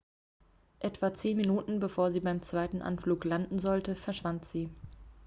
[0.79, 4.67] etwa zehn minuten bevor sie beim zweiten anflug landen sollte verschwand sie